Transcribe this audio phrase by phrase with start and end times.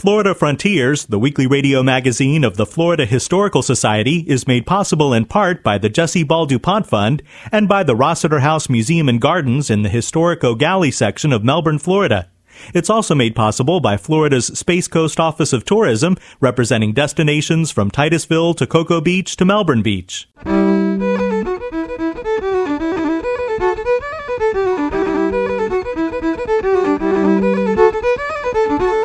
[0.00, 5.26] Florida Frontiers, the weekly radio magazine of the Florida Historical Society, is made possible in
[5.26, 9.68] part by the Jessie Ball DuPont Fund and by the Rossetter House Museum and Gardens
[9.68, 12.30] in the historic Gallie section of Melbourne, Florida.
[12.72, 18.54] It's also made possible by Florida's Space Coast Office of Tourism, representing destinations from Titusville
[18.54, 20.26] to Cocoa Beach to Melbourne Beach.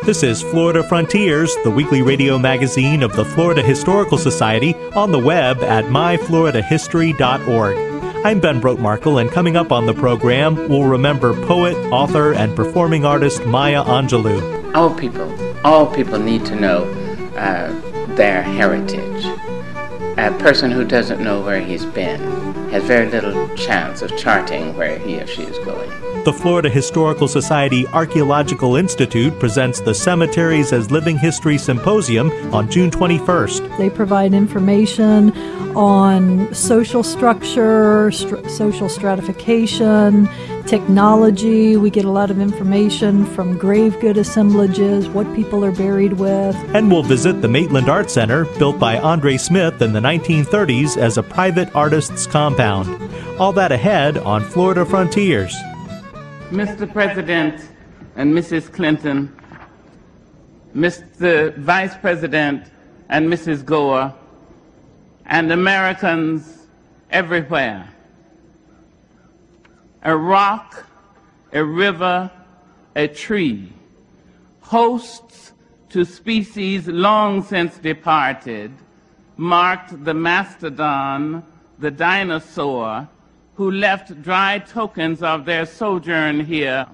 [0.06, 5.18] This is Florida Frontiers, the weekly radio magazine of the Florida Historical Society, on the
[5.18, 7.76] web at myfloridahistory.org.
[8.24, 13.04] I'm Ben Brotemarkle, and coming up on the program, we'll remember poet, author, and performing
[13.04, 14.72] artist Maya Angelou.
[14.76, 15.28] All people,
[15.66, 16.84] all people need to know
[17.34, 17.74] uh,
[18.14, 19.24] their heritage.
[20.18, 24.98] A person who doesn't know where he's been has very little chance of charting where
[24.98, 25.90] he or she is going.
[26.24, 32.90] The Florida Historical Society Archaeological Institute presents the Cemeteries as Living History Symposium on June
[32.90, 33.78] 21st.
[33.78, 35.32] They provide information
[35.76, 40.26] on social structure, st- social stratification,
[40.66, 41.76] technology.
[41.76, 46.56] We get a lot of information from grave good assemblages, what people are buried with.
[46.74, 51.16] And we'll visit the Maitland Art Center, built by Andre Smith in the 1930s as
[51.16, 52.88] a private artist's compound.
[53.40, 55.54] All that ahead on Florida Frontiers.
[56.50, 56.90] Mr.
[56.92, 57.68] President
[58.16, 58.72] and Mrs.
[58.72, 59.34] Clinton,
[60.74, 61.56] Mr.
[61.56, 62.70] Vice President
[63.08, 63.64] and Mrs.
[63.64, 64.14] Gore,
[65.26, 66.66] and Americans
[67.10, 67.88] everywhere.
[70.06, 70.86] A rock,
[71.52, 72.30] a river,
[72.94, 73.72] a tree,
[74.60, 75.52] hosts
[75.88, 78.70] to species long since departed,
[79.36, 81.42] marked the mastodon,
[81.80, 83.08] the dinosaur,
[83.56, 86.86] who left dry tokens of their sojourn here.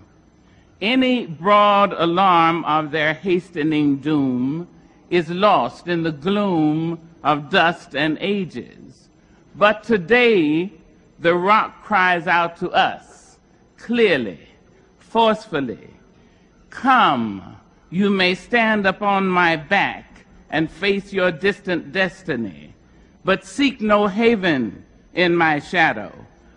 [0.81, 4.67] Any broad alarm of their hastening doom
[5.11, 9.11] is lost in the gloom of dust and ages.
[9.55, 10.73] But today,
[11.23, 13.39] the rock cries out to us
[13.79, 14.41] clearly,
[14.98, 15.89] forcefully,
[16.69, 17.57] Come,
[17.91, 22.74] you may stand upon my back and face your distant destiny,
[23.24, 26.13] but seek no haven in my shadow.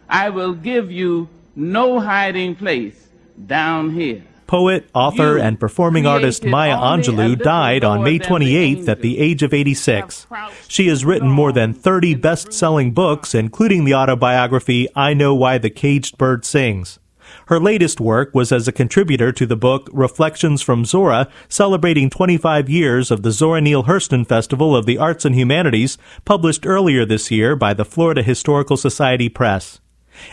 [0.10, 3.10] I will give you no hiding place
[3.46, 4.24] down here.
[4.48, 9.54] Poet, author, and performing artist Maya Angelou died on May 28th at the age of
[9.54, 10.28] 86.
[10.68, 15.58] She has written more than 30 best selling books, including the autobiography I Know Why
[15.58, 17.00] the Caged Bird Sings.
[17.48, 22.70] Her latest work was as a contributor to the book Reflections from Zora, celebrating 25
[22.70, 27.32] years of the Zora Neale Hurston Festival of the Arts and Humanities, published earlier this
[27.32, 29.80] year by the Florida Historical Society Press.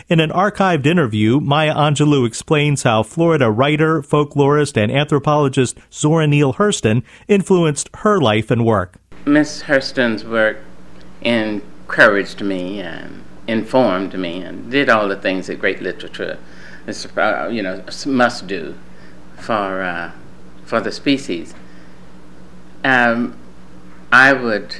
[0.09, 6.53] In an archived interview, Maya Angelou explains how Florida writer, folklorist, and anthropologist Zora Neale
[6.53, 8.95] Hurston influenced her life and work.
[9.25, 10.57] Miss Hurston's work
[11.21, 16.37] encouraged me and informed me and did all the things that great literature
[16.87, 18.75] is, uh, you know, must do
[19.37, 20.11] for, uh,
[20.65, 21.53] for the species.
[22.83, 23.37] Um,
[24.11, 24.75] I would,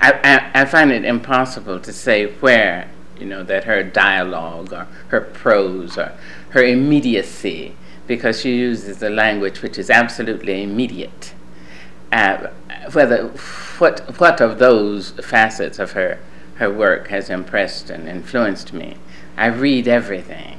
[0.00, 0.12] I,
[0.54, 5.20] I, I find it impossible to say where you know, that her dialogue or her
[5.20, 6.12] prose or
[6.50, 7.74] her immediacy,
[8.06, 11.34] because she uses a language which is absolutely immediate.
[12.12, 12.48] Uh,
[12.92, 13.28] whether
[13.78, 16.18] what what of those facets of her
[16.56, 18.96] her work has impressed and influenced me?
[19.36, 20.58] I read everything,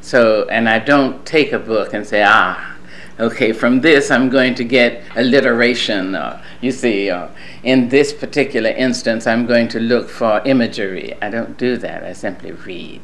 [0.00, 2.75] so and I don't take a book and say ah
[3.18, 7.30] okay, from this I'm going to get alliteration, or, you see, or
[7.62, 11.14] in this particular instance I'm going to look for imagery.
[11.22, 13.02] I don't do that, I simply read.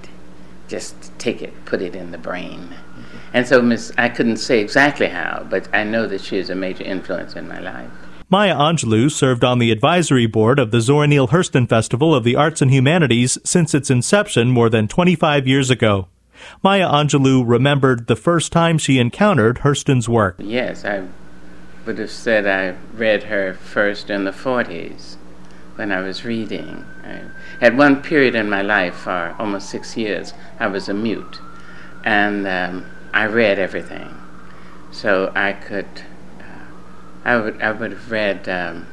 [0.68, 2.60] Just take it, put it in the brain.
[2.60, 3.18] Mm-hmm.
[3.34, 6.54] And so Miss, I couldn't say exactly how, but I know that she is a
[6.54, 7.90] major influence in my life.
[8.32, 12.34] Maya Angelou served on the advisory board of the Zora Neale Hurston Festival of the
[12.34, 16.08] Arts and Humanities since its inception more than 25 years ago.
[16.62, 20.36] Maya Angelou remembered the first time she encountered Hurston's work.
[20.38, 21.06] Yes, I
[21.86, 25.16] would have said I read her first in the 40s
[25.76, 26.84] when I was reading.
[27.04, 27.22] I,
[27.60, 31.40] at one period in my life, for almost six years, I was a mute,
[32.04, 34.14] and um, I read everything.
[34.90, 35.88] So I could,
[36.38, 36.66] uh,
[37.24, 38.86] I would, I would have read um,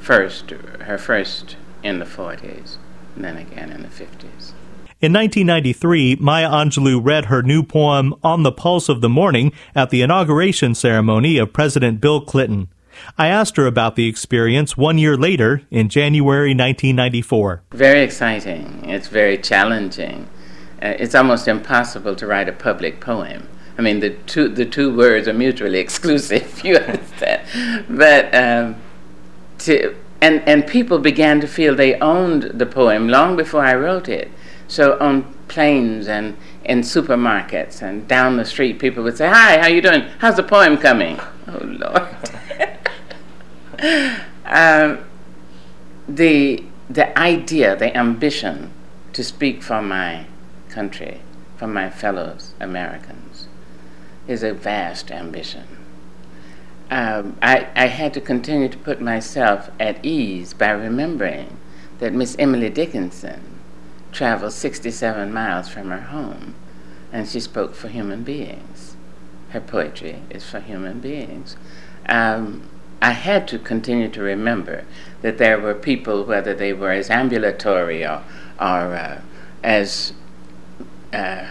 [0.00, 2.76] first, her first in the 40s,
[3.14, 4.52] and then again in the 50s.
[5.00, 9.90] In 1993, Maya Angelou read her new poem, On the Pulse of the Morning, at
[9.90, 12.68] the inauguration ceremony of President Bill Clinton.
[13.18, 17.62] I asked her about the experience one year later, in January 1994.
[17.72, 18.88] Very exciting.
[18.88, 20.28] It's very challenging.
[20.82, 24.94] Uh, it's almost impossible to write a public poem I mean, the two the two
[24.94, 26.60] words are mutually exclusive.
[26.64, 27.86] You understand?
[27.88, 28.76] But um,
[29.58, 34.08] to and and people began to feel they owned the poem long before I wrote
[34.08, 34.30] it.
[34.68, 39.68] So on planes and in supermarkets and down the street, people would say, "Hi, how
[39.68, 40.02] you doing?
[40.18, 41.18] How's the poem coming?"
[41.48, 42.02] Oh Lord.
[44.44, 45.04] um,
[46.08, 48.72] the the idea, the ambition
[49.12, 50.26] to speak for my
[50.68, 51.20] country,
[51.56, 53.46] for my fellows Americans,
[54.26, 55.66] is a vast ambition.
[56.90, 61.58] Um, I, I had to continue to put myself at ease by remembering
[61.98, 63.55] that Miss Emily Dickinson
[64.12, 66.54] traveled 67 miles from her home
[67.12, 68.96] and she spoke for human beings.
[69.50, 71.56] Her poetry is for human beings.
[72.08, 72.68] Um,
[73.00, 74.84] I had to continue to remember
[75.22, 78.22] that there were people, whether they were as ambulatory or,
[78.58, 79.20] or uh,
[79.62, 80.12] as
[81.12, 81.46] uh,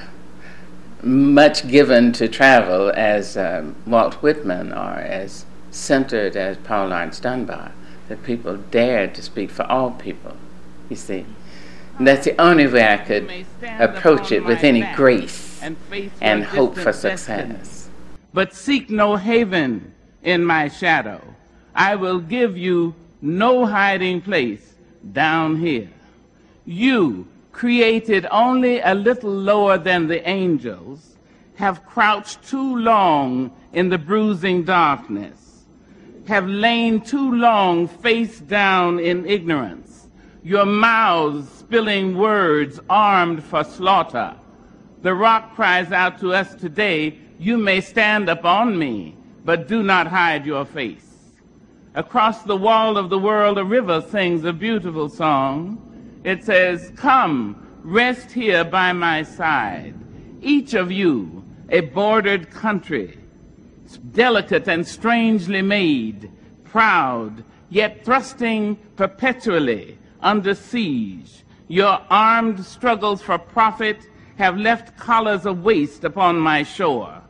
[1.02, 7.72] much given to travel as um, Walt Whitman or as centered as Paul Laurence Dunbar,
[8.08, 10.36] that people dared to speak for all people,
[10.90, 11.26] you see.
[11.98, 13.46] And that's the only way I could
[13.80, 15.78] approach it with any grace and,
[16.22, 17.90] and hope for success.
[18.34, 21.22] But seek no haven in my shadow.
[21.74, 24.76] I will give you no hiding place
[25.12, 25.90] down here.
[26.66, 31.16] You, created only a little lower than the angels,
[31.56, 35.64] have crouched too long in the bruising darkness,
[36.28, 39.95] have lain too long face down in ignorance,
[40.46, 44.36] your mouths spilling words armed for slaughter.
[45.02, 50.06] The rock cries out to us today, You may stand upon me, but do not
[50.06, 51.32] hide your face.
[51.96, 55.82] Across the wall of the world, a river sings a beautiful song.
[56.24, 59.96] It says, Come, rest here by my side.
[60.44, 63.18] Each of you, a bordered country,
[64.12, 66.32] delicate and strangely made,
[66.66, 71.46] proud, yet thrusting perpetually under siege.
[71.68, 77.22] Your armed struggles for profit have left collars of waste upon my shore,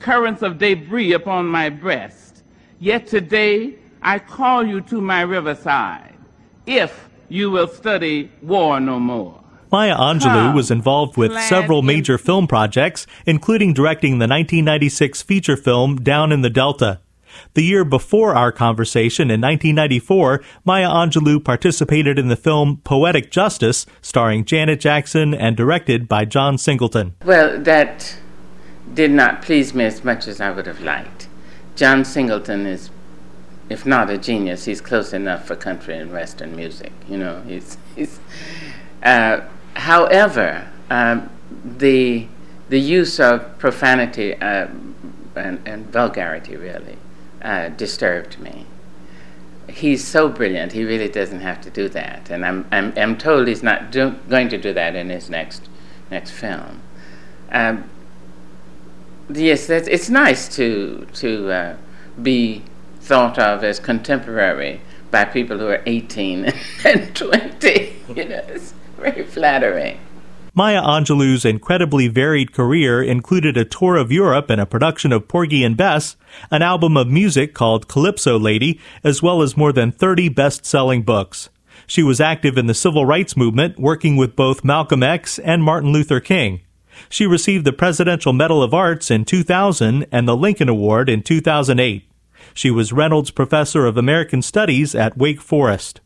[0.00, 2.42] currents of debris upon my breast.
[2.80, 6.18] Yet today I call you to my riverside,
[6.66, 9.40] if you will study war no more.
[9.70, 15.96] Maya Angelou was involved with several major film projects, including directing the 1996 feature film
[15.96, 17.00] Down in the Delta.
[17.54, 23.86] The year before our conversation, in 1994, Maya Angelou participated in the film Poetic Justice,
[24.02, 27.14] starring Janet Jackson and directed by John Singleton.
[27.24, 28.16] Well, that
[28.92, 31.28] did not please me as much as I would have liked.
[31.76, 32.90] John Singleton is
[33.68, 36.92] if not a genius, he's close enough for country and western music.
[37.08, 38.20] You know, he's he's.
[39.02, 39.40] Uh,
[39.74, 41.30] however, um,
[41.64, 42.26] the
[42.68, 44.68] the use of profanity uh,
[45.36, 46.96] and, and, vulgarity really
[47.44, 48.66] uh, disturbed me.
[49.68, 53.46] He's so brilliant; he really doesn't have to do that, and I'm I'm, I'm told
[53.48, 55.68] he's not do, going to do that in his next
[56.10, 56.80] next film.
[57.52, 57.88] Um,
[59.32, 61.76] yes, it's nice to to uh,
[62.20, 62.62] be
[63.00, 64.80] thought of as contemporary
[65.10, 66.52] by people who are 18
[66.84, 67.92] and 20.
[68.14, 69.98] You know, it's very flattering.
[70.56, 75.64] Maya Angelou's incredibly varied career included a tour of Europe and a production of Porgy
[75.64, 76.14] and Bess,
[76.48, 81.48] an album of music called Calypso Lady, as well as more than 30 best-selling books.
[81.88, 85.92] She was active in the civil rights movement, working with both Malcolm X and Martin
[85.92, 86.60] Luther King.
[87.08, 92.08] She received the Presidential Medal of Arts in 2000 and the Lincoln Award in 2008.
[92.54, 96.00] She was Reynolds Professor of American Studies at Wake Forest.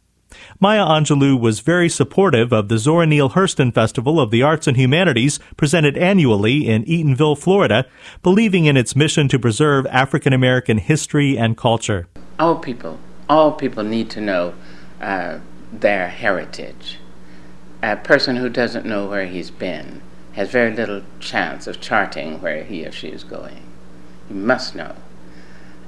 [0.61, 4.77] Maya Angelou was very supportive of the Zora Neale Hurston Festival of the Arts and
[4.77, 7.87] Humanities presented annually in Eatonville, Florida,
[8.23, 12.07] believing in its mission to preserve African American history and culture.
[12.39, 14.55] All people, all people need to know
[15.01, 15.39] uh,
[15.73, 16.99] their heritage.
[17.83, 22.65] A person who doesn't know where he's been has very little chance of charting where
[22.65, 23.63] he or she is going.
[24.29, 24.95] You must know.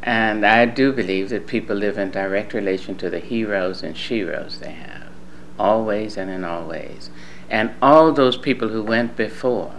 [0.03, 4.59] And I do believe that people live in direct relation to the heroes and sheroes
[4.59, 5.09] they have,
[5.59, 7.11] always and in all ways.
[7.51, 9.75] And all those people who went before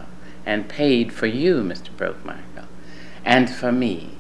[0.45, 1.89] and paid for you, Mr.
[1.97, 2.67] Brotemarkle,
[3.25, 4.11] and for me,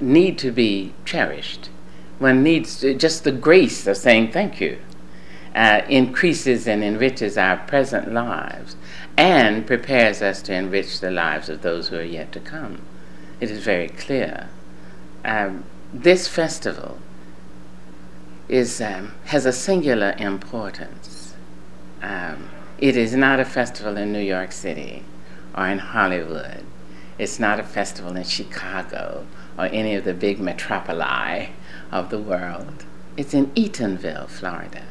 [0.00, 1.70] need to be cherished.
[2.18, 4.78] One needs to, just the grace of saying thank you
[5.54, 8.76] uh, increases and enriches our present lives
[9.16, 12.82] and prepares us to enrich the lives of those who are yet to come.
[13.40, 14.48] It is very clear
[15.24, 16.98] um, this festival
[18.48, 21.34] is, um, has a singular importance.
[22.02, 22.48] Um,
[22.78, 25.04] it is not a festival in New York City
[25.56, 26.64] or in Hollywood.
[27.18, 29.26] It's not a festival in Chicago
[29.56, 31.50] or any of the big metropoli
[31.90, 32.84] of the world.
[33.16, 34.82] It's in Eatonville, Florida.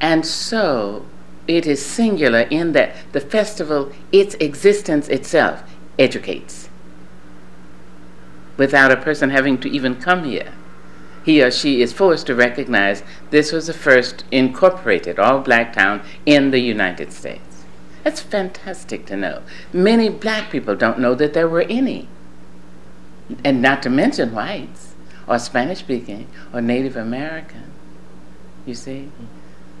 [0.00, 1.06] And so
[1.48, 5.62] it is singular in that the festival, its existence itself,
[5.98, 6.68] educates
[8.56, 10.52] without a person having to even come here.
[11.24, 16.02] He or she is forced to recognize this was the first incorporated all black town
[16.26, 17.64] in the United States.
[18.02, 19.42] That's fantastic to know.
[19.72, 22.08] Many black people don't know that there were any.
[23.42, 24.94] And not to mention whites,
[25.26, 27.72] or Spanish speaking, or Native American.
[28.66, 29.08] You see?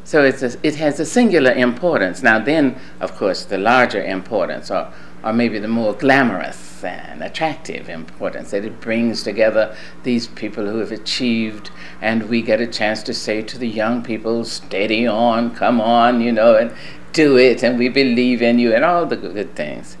[0.04, 2.22] So it's a, it has a singular importance.
[2.22, 4.92] Now, then, of course, the larger importance, or,
[5.24, 10.78] or maybe the more glamorous and attractive importance that it brings together these people who
[10.78, 11.70] have achieved,
[12.02, 16.20] and we get a chance to say to the young people, steady on, come on,
[16.20, 16.70] you know, and
[17.14, 19.96] do it, and we believe in you, and all the good things.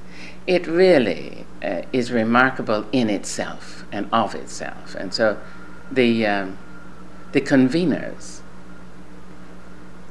[0.46, 4.94] It really uh, is remarkable in itself and of itself.
[4.94, 5.40] And so
[5.90, 6.58] the, um,
[7.32, 8.40] the conveners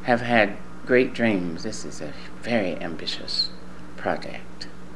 [0.03, 1.61] have had great dreams.
[1.61, 3.49] This is a very ambitious
[3.95, 4.41] project.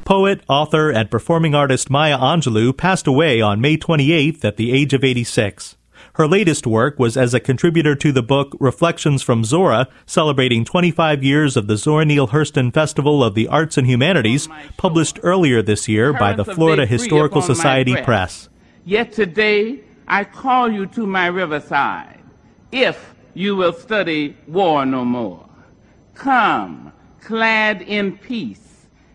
[0.07, 4.93] Poet, author, and performing artist Maya Angelou passed away on May 28th at the age
[4.93, 5.75] of 86.
[6.13, 11.25] Her latest work was as a contributor to the book Reflections from Zora, celebrating 25
[11.25, 14.47] years of the Zora Neale Hurston Festival of the Arts and Humanities,
[14.77, 18.47] published earlier this year by the Florida Historical Society Press.
[18.85, 22.23] Yet today I call you to my riverside,
[22.71, 25.49] if you will study war no more.
[26.13, 28.66] Come, clad in peace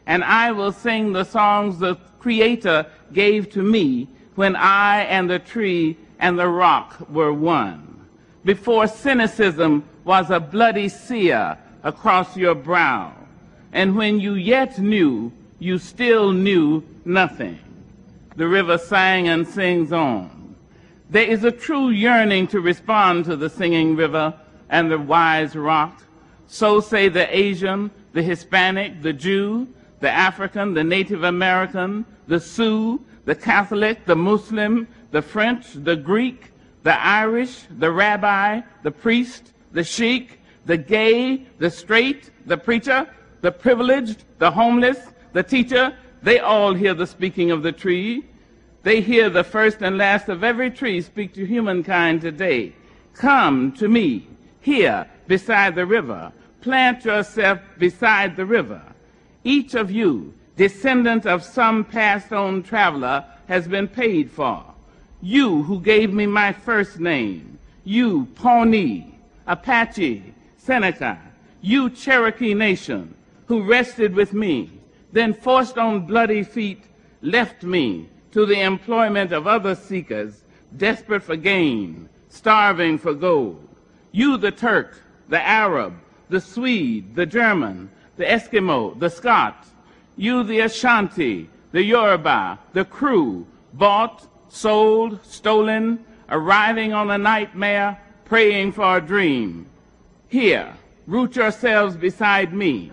[0.06, 5.38] and I will sing the songs the Creator gave to me when I and the
[5.38, 8.06] tree and the rock were one.
[8.44, 13.12] Before cynicism was a bloody sear across your brow,
[13.72, 17.58] and when you yet knew, you still knew nothing.
[18.36, 20.56] The river sang and sings on.
[21.10, 24.34] There is a true yearning to respond to the singing river
[24.70, 26.02] and the wise rock.
[26.46, 29.68] So say the Asian, the Hispanic, the Jew,
[30.02, 36.50] the African, the Native American, the Sioux, the Catholic, the Muslim, the French, the Greek,
[36.82, 43.08] the Irish, the rabbi, the priest, the sheik, the gay, the straight, the preacher,
[43.42, 44.98] the privileged, the homeless,
[45.32, 48.24] the teacher, they all hear the speaking of the tree.
[48.82, 52.74] They hear the first and last of every tree speak to humankind today.
[53.14, 54.28] Come to me,
[54.60, 56.32] here, beside the river.
[56.60, 58.82] Plant yourself beside the river.
[59.44, 64.64] Each of you, descendant of some passed on traveler, has been paid for.
[65.20, 71.18] You who gave me my first name, you Pawnee, Apache, Seneca,
[71.60, 73.14] you Cherokee Nation,
[73.46, 74.70] who rested with me,
[75.12, 76.84] then forced on bloody feet,
[77.20, 80.44] left me to the employment of other seekers,
[80.76, 83.68] desperate for gain, starving for gold.
[84.10, 85.94] You, the Turk, the Arab,
[86.28, 89.66] the Swede, the German, the Eskimo, the Scot,
[90.16, 98.72] you the Ashanti, the Yoruba, the Kru, bought, sold, stolen, arriving on a nightmare, praying
[98.72, 99.66] for a dream.
[100.28, 100.74] Here,
[101.06, 102.90] root yourselves beside me.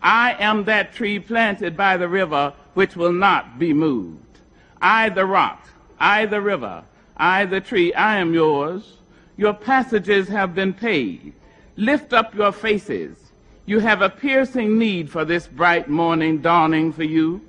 [0.00, 4.38] I am that tree planted by the river which will not be moved.
[4.80, 5.66] I the rock,
[5.98, 6.84] I the river,
[7.16, 8.98] I the tree, I am yours.
[9.36, 11.32] Your passages have been paid.
[11.76, 13.27] Lift up your faces.
[13.68, 17.42] You have a piercing need for this bright morning dawning for you.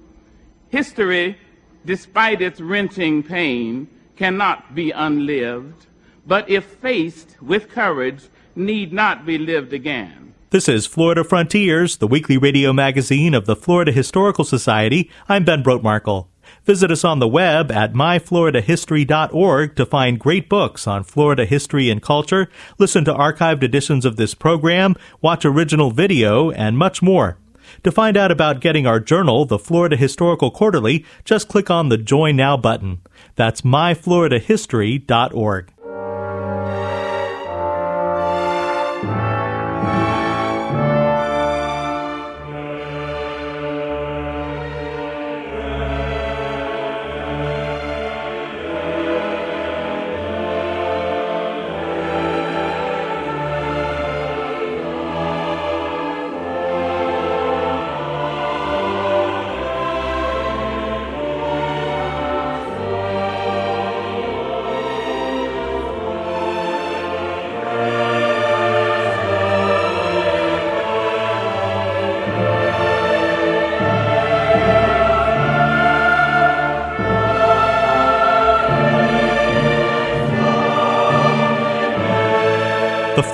[0.68, 1.38] History,
[1.86, 5.86] despite its wrenching pain, cannot be unlived,
[6.28, 10.34] but if faced with courage, need not be lived again.
[10.50, 15.10] This is Florida Frontiers, the weekly radio magazine of the Florida Historical Society.
[15.30, 16.28] I'm Ben Brotemarkle.
[16.70, 22.00] Visit us on the web at myfloridahistory.org to find great books on Florida history and
[22.00, 22.48] culture,
[22.78, 27.40] listen to archived editions of this program, watch original video, and much more.
[27.84, 31.98] To find out about getting our journal, the Florida Historical Quarterly, just click on the
[31.98, 33.02] Join Now button.
[33.36, 35.74] That's myfloridahistory.org.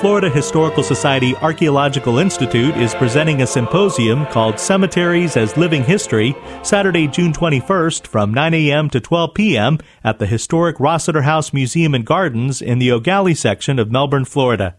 [0.06, 6.32] Florida Historical Society Archaeological Institute is presenting a symposium called Cemeteries as Living History,
[6.62, 8.88] Saturday, June 21st from 9 a.m.
[8.90, 9.78] to 12 p.m.
[10.04, 14.76] at the historic Rossetter House Museum and Gardens in the Gallie section of Melbourne, Florida.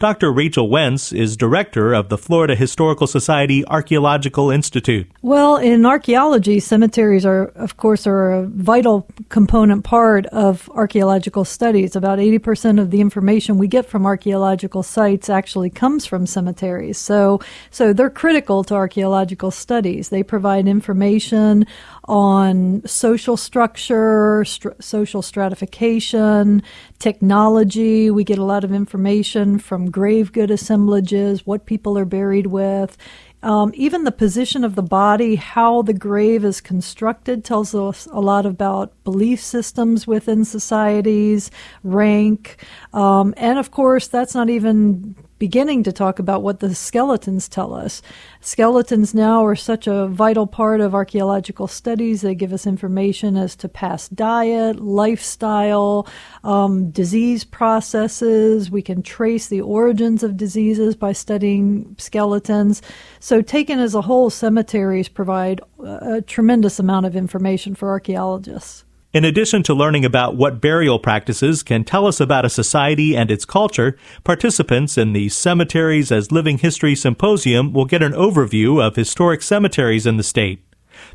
[0.00, 0.32] Dr.
[0.32, 5.08] Rachel Wentz is director of the Florida Historical Society Archaeological Institute.
[5.24, 11.96] Well, in archaeology, cemeteries are, of course, are a vital component part of archaeological studies.
[11.96, 16.98] About 80% of the information we get from archaeological sites actually comes from cemeteries.
[16.98, 17.40] So,
[17.70, 20.10] so they're critical to archaeological studies.
[20.10, 21.66] They provide information
[22.04, 26.62] on social structure, str- social stratification,
[26.98, 28.10] technology.
[28.10, 32.98] We get a lot of information from grave good assemblages, what people are buried with.
[33.44, 38.18] Um, even the position of the body, how the grave is constructed, tells us a
[38.18, 41.50] lot about belief systems within societies,
[41.82, 47.50] rank, um, and of course, that's not even beginning to talk about what the skeletons
[47.50, 48.00] tell us.
[48.40, 52.22] Skeletons now are such a vital part of archaeological studies.
[52.22, 56.08] They give us information as to past diet, lifestyle,
[56.44, 58.70] um, disease processes.
[58.70, 62.80] We can trace the origins of diseases by studying skeletons.
[63.20, 68.84] So, taken as a whole, cemeteries provide a tremendous amount of information for archaeologists.
[69.14, 73.30] In addition to learning about what burial practices can tell us about a society and
[73.30, 78.96] its culture, participants in the Cemeteries as Living History Symposium will get an overview of
[78.96, 80.64] historic cemeteries in the state.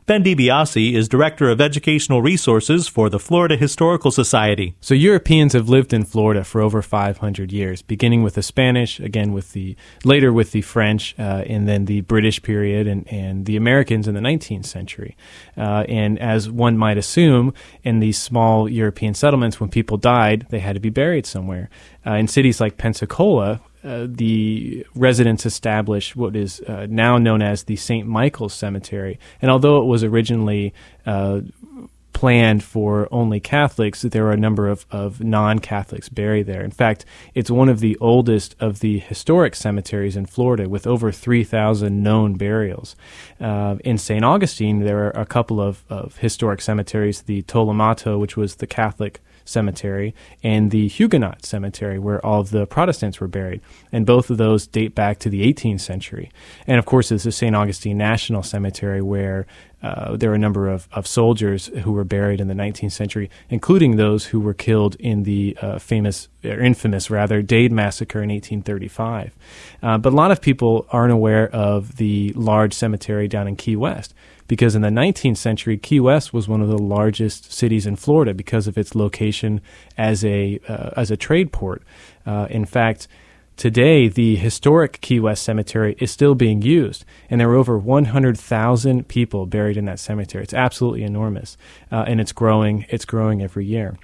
[0.05, 4.75] Ben DiBiase is Director of Educational Resources for the Florida Historical Society.
[4.81, 9.33] So Europeans have lived in Florida for over 500 years, beginning with the Spanish, again
[9.33, 13.55] with the later with the French, uh, and then the British period, and, and the
[13.55, 15.15] Americans in the 19th century.
[15.57, 20.59] Uh, and as one might assume, in these small European settlements, when people died, they
[20.59, 21.69] had to be buried somewhere.
[22.05, 27.63] Uh, in cities like Pensacola, uh, the residents established what is uh, now known as
[27.63, 28.07] the St.
[28.07, 29.19] Michael's Cemetery.
[29.41, 30.73] And although it was originally
[31.05, 31.41] uh,
[32.19, 36.61] planned for only Catholics, there are a number of, of non Catholics buried there.
[36.61, 41.13] In fact, it's one of the oldest of the historic cemeteries in Florida with over
[41.13, 42.97] 3,000 known burials.
[43.39, 44.25] Uh, in St.
[44.25, 49.21] Augustine, there are a couple of, of historic cemeteries the Tolomato, which was the Catholic
[49.49, 53.61] Cemetery and the Huguenot Cemetery, where all of the Protestants were buried.
[53.91, 56.31] And both of those date back to the 18th century.
[56.67, 57.55] And of course, there's the St.
[57.55, 59.47] Augustine National Cemetery, where
[59.81, 63.29] uh, there are a number of, of soldiers who were buried in the 19th century,
[63.49, 68.29] including those who were killed in the uh, famous, or infamous rather, Dade Massacre in
[68.29, 69.35] 1835.
[69.81, 73.75] Uh, but a lot of people aren't aware of the large cemetery down in Key
[73.75, 74.13] West
[74.49, 78.33] because in the 19th century, Key West was one of the largest cities in Florida
[78.33, 79.61] because of its location
[79.95, 81.83] as a uh, as a trade port.
[82.25, 83.07] Uh, in fact,
[83.57, 89.07] today the historic Key West Cemetery is still being used, and there are over 100,000
[89.07, 90.43] people buried in that cemetery.
[90.43, 91.55] It's absolutely enormous,
[91.91, 92.87] uh, and it's growing.
[92.89, 93.99] It's growing every year.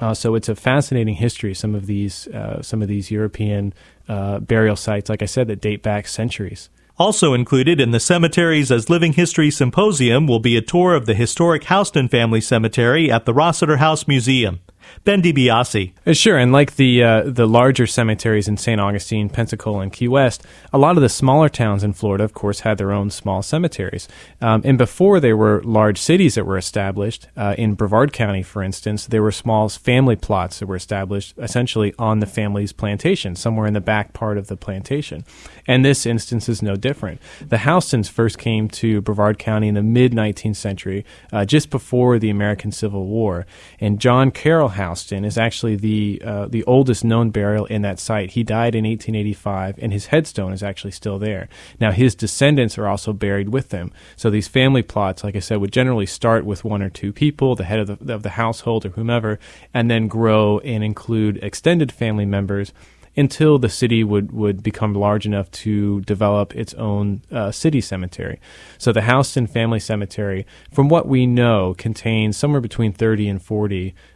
[0.00, 1.54] Uh, so it's a fascinating history.
[1.54, 3.72] Some of these, uh, some of these European
[4.08, 6.68] uh, burial sites, like I said, that date back centuries.
[6.96, 11.14] Also included in the Cemeteries as Living History Symposium will be a tour of the
[11.14, 14.60] historic Houston Family Cemetery at the Rossetter House Museum.
[15.04, 15.92] Ben DiBiase.
[16.06, 18.80] Uh, sure, and like the uh, the larger cemeteries in St.
[18.80, 22.60] Augustine, Pensacola, and Key West, a lot of the smaller towns in Florida, of course,
[22.60, 24.08] had their own small cemeteries.
[24.40, 28.62] Um, and before there were large cities that were established, uh, in Brevard County, for
[28.62, 33.66] instance, there were small family plots that were established essentially on the family's plantation, somewhere
[33.66, 35.24] in the back part of the plantation.
[35.66, 37.20] And this instance is no different.
[37.40, 42.18] The Houstons first came to Brevard County in the mid 19th century, uh, just before
[42.18, 43.46] the American Civil War.
[43.80, 48.32] And John Carroll Houston is actually the uh, the oldest known burial in that site.
[48.32, 51.48] He died in 1885, and his headstone is actually still there.
[51.80, 53.92] Now his descendants are also buried with them.
[54.16, 57.56] So these family plots, like I said, would generally start with one or two people,
[57.56, 59.38] the head of the, of the household or whomever,
[59.72, 62.72] and then grow and include extended family members
[63.16, 68.40] until the city would, would become large enough to develop its own uh, city cemetery.
[68.78, 73.88] So the Houston Family Cemetery, from what we know, contains somewhere between 30 and 40
[73.88, 74.13] uh, uh,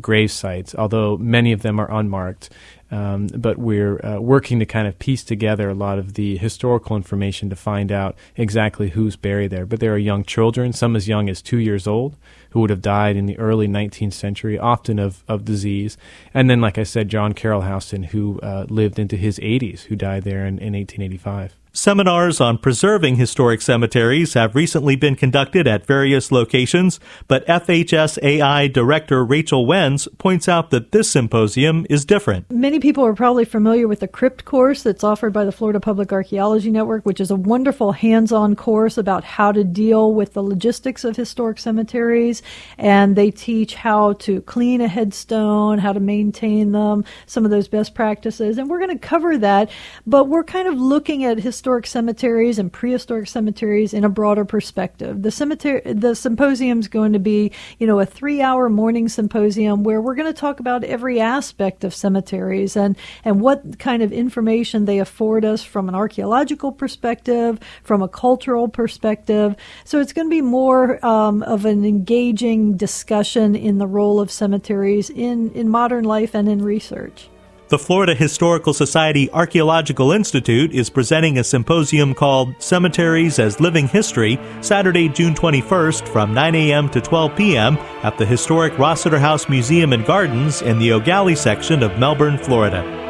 [0.00, 2.50] grave sites, although many of them are unmarked.
[2.92, 6.96] Um, but we're uh, working to kind of piece together a lot of the historical
[6.96, 9.64] information to find out exactly who's buried there.
[9.64, 12.16] But there are young children, some as young as two years old,
[12.50, 15.96] who would have died in the early 19th century, often of, of disease.
[16.34, 19.94] And then, like I said, John Carroll Houston, who uh, lived into his 80s, who
[19.94, 21.54] died there in, in 1885.
[21.72, 29.24] Seminars on preserving historic cemeteries have recently been conducted at various locations, but FHSAI Director
[29.24, 32.50] Rachel Wentz points out that this symposium is different.
[32.50, 36.12] Many people are probably familiar with the CRPT course that's offered by the Florida Public
[36.12, 40.42] Archaeology Network, which is a wonderful hands on course about how to deal with the
[40.42, 42.42] logistics of historic cemeteries.
[42.78, 47.68] And they teach how to clean a headstone, how to maintain them, some of those
[47.68, 48.58] best practices.
[48.58, 49.70] And we're going to cover that,
[50.04, 54.46] but we're kind of looking at historic historic cemeteries and prehistoric cemeteries in a broader
[54.46, 55.20] perspective.
[55.20, 60.00] The cemetery, the symposium is going to be, you know, a three-hour morning symposium where
[60.00, 62.96] we're going to talk about every aspect of cemeteries and
[63.26, 68.66] and what kind of information they afford us from an archaeological perspective, from a cultural
[68.66, 69.54] perspective.
[69.84, 74.30] So it's going to be more um, of an engaging discussion in the role of
[74.30, 77.28] cemeteries in in modern life and in research.
[77.70, 84.40] The Florida Historical Society Archaeological Institute is presenting a symposium called Cemeteries as Living History
[84.60, 86.88] Saturday, June 21st from 9 a.m.
[86.88, 87.76] to 12 p.m.
[88.02, 93.09] at the historic Rossetter House Museum and Gardens in the Gallie section of Melbourne, Florida.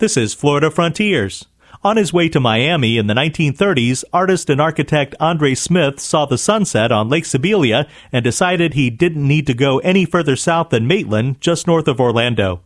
[0.00, 1.44] This is Florida Frontiers.
[1.84, 6.38] On his way to Miami in the 1930s, artist and architect Andre Smith saw the
[6.38, 10.86] sunset on Lake Sybelia and decided he didn't need to go any further south than
[10.86, 12.62] Maitland, just north of Orlando.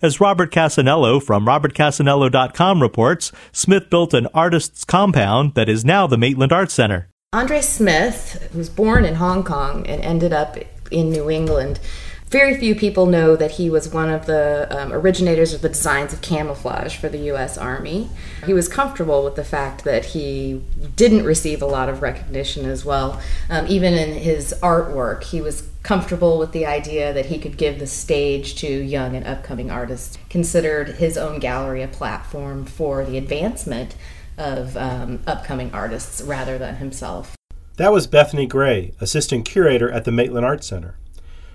[0.00, 6.16] As Robert Cassanello from robertcassanello.com reports, Smith built an artist's compound that is now the
[6.16, 7.08] Maitland Art Center.
[7.32, 10.56] Andre Smith was born in Hong Kong and ended up
[10.92, 11.80] in New England
[12.28, 16.12] very few people know that he was one of the um, originators of the designs
[16.12, 17.56] of camouflage for the U.S.
[17.56, 18.08] Army.
[18.44, 20.62] He was comfortable with the fact that he
[20.96, 23.20] didn't receive a lot of recognition as well.
[23.48, 27.78] Um, even in his artwork, he was comfortable with the idea that he could give
[27.78, 30.18] the stage to young and upcoming artists.
[30.28, 33.94] Considered his own gallery a platform for the advancement
[34.36, 37.36] of um, upcoming artists rather than himself.
[37.76, 40.96] That was Bethany Gray, assistant curator at the Maitland Art Center.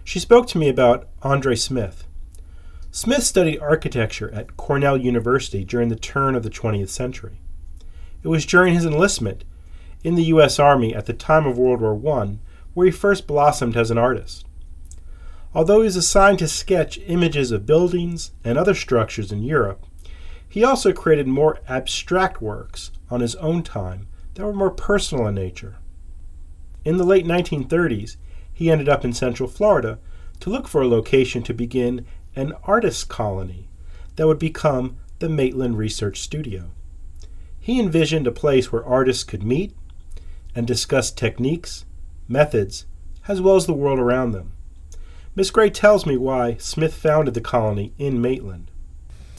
[0.04, 2.06] She spoke to me about Andre Smith.
[2.92, 7.40] Smith studied architecture at Cornell University during the turn of the 20th century.
[8.24, 9.44] It was during his enlistment
[10.04, 10.60] in the U.S.
[10.60, 12.38] Army at the time of World War I
[12.74, 14.46] where he first blossomed as an artist.
[15.54, 19.86] Although he was assigned to sketch images of buildings and other structures in Europe,
[20.48, 25.36] he also created more abstract works on his own time that were more personal in
[25.36, 25.78] nature.
[26.84, 28.18] In the late 1930s,
[28.62, 29.98] he ended up in Central Florida
[30.40, 33.68] to look for a location to begin an artist colony
[34.18, 36.70] that would become the Maitland Research Studio.
[37.60, 39.76] He envisioned a place where artists could meet
[40.54, 41.86] and discuss techniques,
[42.28, 42.86] methods,
[43.28, 44.54] as well as the world around them.
[45.36, 48.70] Miss Gray tells me why Smith founded the colony in Maitland.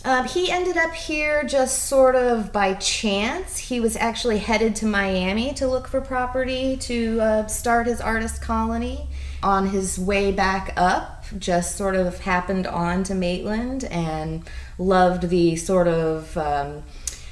[0.05, 3.57] Um, he ended up here just sort of by chance.
[3.59, 8.43] He was actually headed to Miami to look for property to uh, start his artist
[8.43, 9.07] colony.
[9.45, 15.57] On his way back up, just sort of happened on to Maitland and loved the
[15.57, 16.85] sort of um,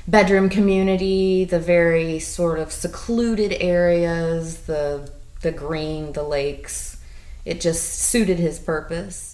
[0.09, 5.09] bedroom community, the very sort of secluded areas, the
[5.43, 6.99] the green, the lakes.
[7.45, 9.30] It just suited his purpose.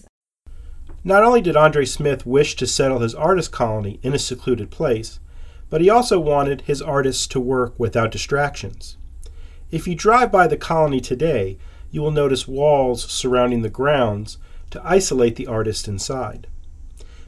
[1.06, 5.20] Not only did Andre Smith wish to settle his artist colony in a secluded place,
[5.70, 8.96] but he also wanted his artists to work without distractions.
[9.70, 11.58] If you drive by the colony today,
[11.92, 14.38] you will notice walls surrounding the grounds
[14.70, 16.48] to isolate the artist inside.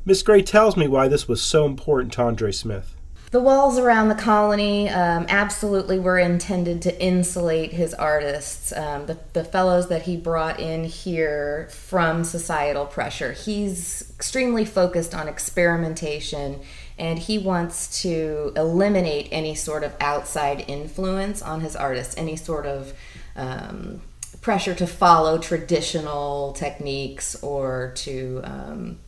[0.05, 2.97] Miss Gray tells me why this was so important to Andre Smith.
[3.31, 9.19] The walls around the colony um, absolutely were intended to insulate his artists, um, the,
[9.35, 13.33] the fellows that he brought in here from societal pressure.
[13.33, 16.61] He's extremely focused on experimentation
[16.99, 22.65] and he wants to eliminate any sort of outside influence on his artists, any sort
[22.65, 22.95] of
[23.37, 24.01] um,
[24.41, 28.99] pressure to follow traditional techniques or to um,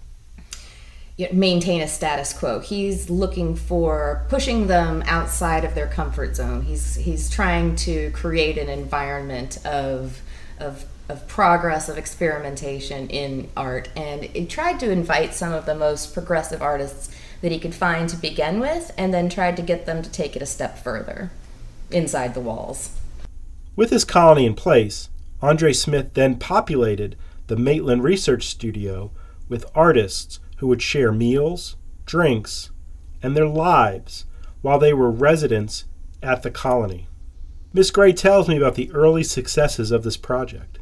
[1.33, 2.61] maintain a status quo.
[2.61, 6.63] He's looking for pushing them outside of their comfort zone.
[6.63, 10.21] He's he's trying to create an environment of
[10.59, 15.75] of of progress of experimentation in art and he tried to invite some of the
[15.75, 19.87] most progressive artists that he could find to begin with and then tried to get
[19.87, 21.31] them to take it a step further
[21.91, 22.97] inside the walls.
[23.75, 25.09] With his colony in place,
[25.43, 29.11] Andre Smith then populated the Maitland Research Studio
[29.49, 32.71] with artists who would share meals, drinks,
[33.23, 34.27] and their lives
[34.61, 35.87] while they were residents
[36.23, 37.09] at the colony.
[37.73, 40.79] Miss Gray tells me about the early successes of this project.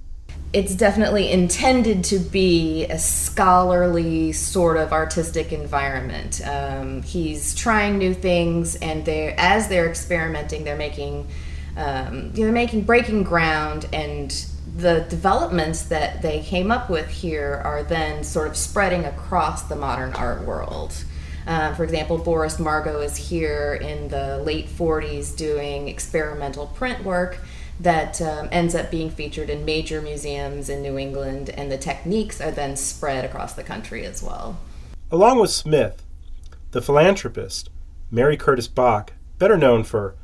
[0.53, 6.41] It's definitely intended to be a scholarly sort of artistic environment.
[6.45, 11.29] Um, he's trying new things, and they're as they're experimenting, they're making
[11.77, 14.35] um, they're making breaking ground and
[14.79, 19.75] the developments that they came up with here are then sort of spreading across the
[19.75, 20.95] modern art world.
[21.49, 27.41] Uh, for example, Boris Margo is here in the late 40s doing experimental print work
[27.81, 32.41] that um, ends up being featured in major museums in New England, and the techniques
[32.41, 34.61] are then spread across the country as well.
[35.11, 36.05] Along with Smith,
[36.71, 37.69] the philanthropist,
[38.13, 40.15] Mary Curtis Bok, better known for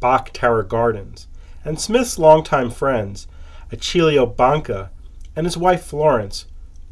[0.00, 1.26] Bok Tower Gardens,
[1.62, 3.26] and Smith's longtime friends,
[3.70, 4.90] Attilio Banca,
[5.36, 6.46] and his wife Florence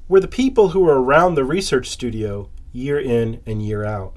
[0.08, 4.14] were the people who were around the research studio year in and year out.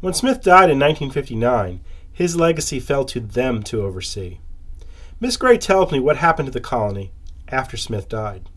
[0.00, 1.80] When Smith died in 1959,
[2.12, 4.38] his legacy fell to them to oversee.
[5.20, 7.12] Miss Gray tells me what happened to the colony
[7.48, 8.48] after Smith died.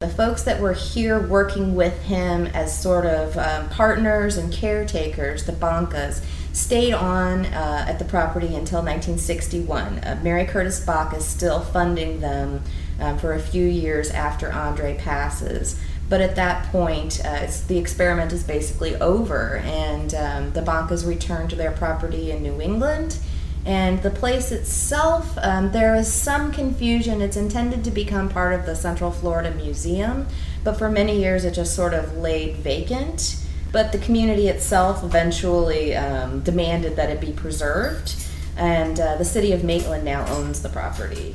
[0.00, 5.44] The folks that were here working with him as sort of um, partners and caretakers,
[5.44, 9.98] the Bancas, stayed on uh, at the property until 1961.
[9.98, 12.62] Uh, Mary Curtis Bok is still funding them
[13.00, 15.80] um, for a few years after Andre passes.
[16.08, 21.48] But at that point, uh, the experiment is basically over, and um, the Bancas return
[21.48, 23.18] to their property in New England.
[23.64, 27.22] And the place itself, um, there is some confusion.
[27.22, 30.26] It's intended to become part of the Central Florida Museum,
[30.64, 33.36] but for many years it just sort of laid vacant.
[33.72, 38.14] But the community itself eventually um, demanded that it be preserved,
[38.56, 41.34] and uh, the city of Maitland now owns the property.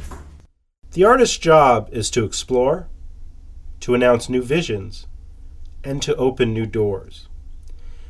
[0.92, 2.88] The artist's job is to explore,
[3.80, 5.08] to announce new visions,
[5.84, 7.28] and to open new doors.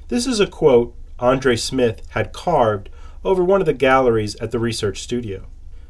[0.10, 2.90] This is a quote Andre Smith had carved
[3.24, 5.48] over one of the galleries at the research studio.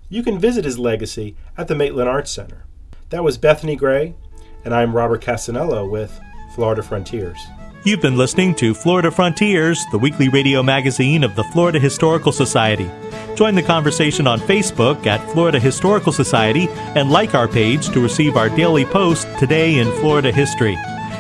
[0.10, 2.66] You can visit his legacy at the Maitland Arts Center.
[3.10, 4.16] That was Bethany Gray,
[4.64, 6.20] and I'm Robert Cassanello with
[6.56, 7.40] Florida Frontiers.
[7.88, 12.92] You've been listening to Florida Frontiers, the weekly radio magazine of the Florida Historical Society.
[13.36, 18.36] Join the conversation on Facebook at Florida Historical Society and like our page to receive
[18.36, 20.78] our daily post today in Florida history.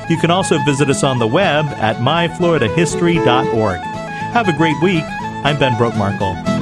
[0.09, 3.79] You can also visit us on the web at myfloridahistory.org.
[3.79, 5.05] Have a great week.
[5.45, 6.56] I'm Ben Brotemarkle.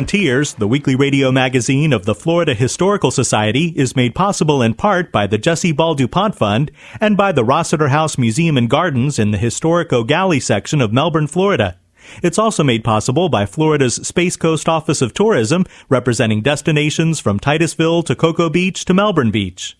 [0.00, 5.12] Frontiers, the weekly radio magazine of the Florida Historical Society, is made possible in part
[5.12, 6.70] by the Jessie Ball DuPont Fund
[7.02, 10.90] and by the Rossetter House Museum and Gardens in the historic Eau Gallie section of
[10.90, 11.78] Melbourne, Florida.
[12.22, 18.02] It's also made possible by Florida's Space Coast Office of Tourism, representing destinations from Titusville
[18.04, 19.76] to Cocoa Beach to Melbourne Beach.